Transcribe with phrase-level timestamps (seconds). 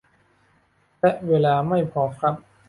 [0.99, 2.35] และเวลาไม่พอครับ